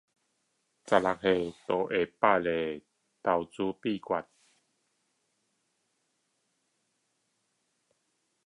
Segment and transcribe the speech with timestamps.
[0.03, 0.19] 十六歲就能懂
[1.87, 2.81] 的
[3.21, 4.01] 投資祕訣